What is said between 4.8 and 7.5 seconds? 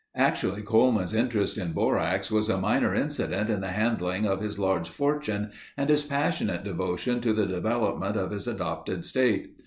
fortune and his passionate devotion to the